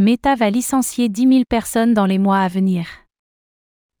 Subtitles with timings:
[0.00, 2.86] Meta va licencier 10 000 personnes dans les mois à venir.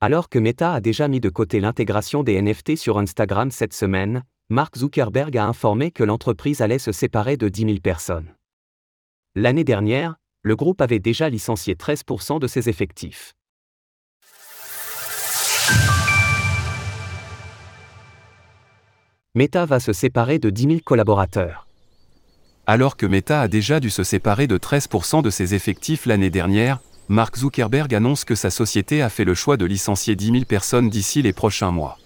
[0.00, 4.22] Alors que Meta a déjà mis de côté l'intégration des NFT sur Instagram cette semaine,
[4.48, 8.32] Mark Zuckerberg a informé que l'entreprise allait se séparer de 10 000 personnes.
[9.34, 13.34] L'année dernière, le groupe avait déjà licencié 13% de ses effectifs.
[19.34, 21.67] Meta va se séparer de 10 000 collaborateurs.
[22.70, 26.80] Alors que Meta a déjà dû se séparer de 13% de ses effectifs l'année dernière,
[27.08, 30.90] Mark Zuckerberg annonce que sa société a fait le choix de licencier 10 000 personnes
[30.90, 31.96] d'ici les prochains mois.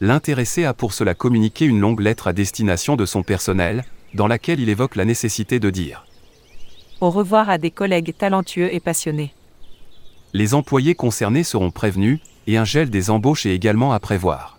[0.00, 4.58] L'intéressé a pour cela communiqué une longue lettre à destination de son personnel, dans laquelle
[4.58, 6.04] il évoque la nécessité de dire
[7.00, 9.32] Au revoir à des collègues talentueux et passionnés.
[10.32, 12.18] Les employés concernés seront prévenus,
[12.48, 14.58] et un gel des embauches est également à prévoir.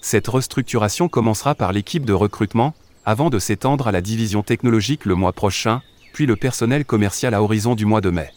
[0.00, 2.74] Cette restructuration commencera par l'équipe de recrutement,
[3.06, 5.80] avant de s'étendre à la division technologique le mois prochain,
[6.12, 8.30] puis le personnel commercial à horizon du mois de mai.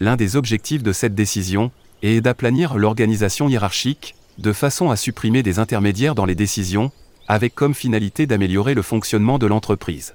[0.00, 1.70] L'un des objectifs de cette décision
[2.02, 6.90] est d'aplanir l'organisation hiérarchique, de façon à supprimer des intermédiaires dans les décisions,
[7.28, 10.14] avec comme finalité d'améliorer le fonctionnement de l'entreprise.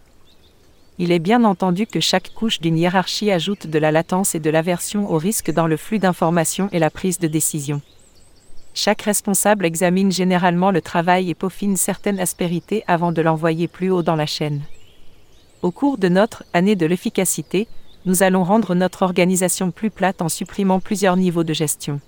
[0.98, 4.50] Il est bien entendu que chaque couche d'une hiérarchie ajoute de la latence et de
[4.50, 7.82] l'aversion au risque dans le flux d'informations et la prise de décision.
[8.74, 14.04] Chaque responsable examine généralement le travail et peaufine certaines aspérités avant de l'envoyer plus haut
[14.04, 14.62] dans la chaîne.
[15.62, 17.68] Au cours de notre année de l'efficacité,
[18.06, 22.00] nous allons rendre notre organisation plus plate en supprimant plusieurs niveaux de gestion.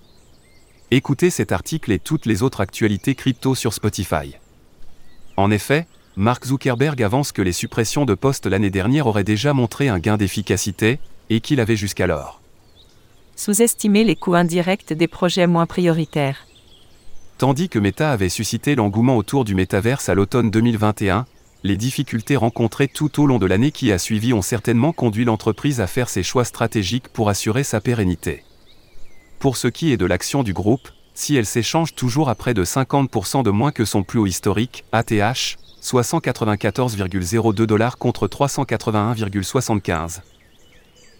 [0.89, 4.35] Écoutez cet article et toutes les autres actualités crypto sur Spotify.
[5.37, 9.89] En effet, Mark Zuckerberg avance que les suppressions de postes l'année dernière auraient déjà montré
[9.89, 12.41] un gain d'efficacité, et qu'il avait jusqu'alors
[13.35, 16.45] sous-estimé les coûts indirects des projets moins prioritaires.
[17.43, 21.25] Tandis que Meta avait suscité l'engouement autour du métaverse à l'automne 2021,
[21.63, 25.81] les difficultés rencontrées tout au long de l'année qui a suivi ont certainement conduit l'entreprise
[25.81, 28.45] à faire ses choix stratégiques pour assurer sa pérennité.
[29.39, 32.63] Pour ce qui est de l'action du groupe, si elle s'échange toujours à près de
[32.63, 40.21] 50% de moins que son plus haut historique, ATH, soit 194,02 dollars contre 381,75.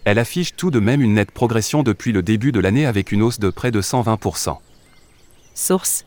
[0.06, 3.20] Elle affiche tout de même une nette progression depuis le début de l'année avec une
[3.20, 4.56] hausse de près de 120%.
[5.54, 6.06] Source